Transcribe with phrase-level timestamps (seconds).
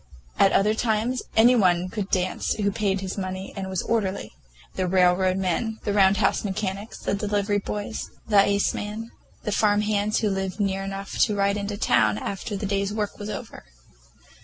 [0.39, 4.31] At other times any one could dance who paid his money and was orderly;
[4.73, 9.11] the railroad men, the Round House mechanics, the delivery boys, the iceman,
[9.43, 13.29] the farmhands who lived near enough to ride into town after their day's work was
[13.29, 13.65] over.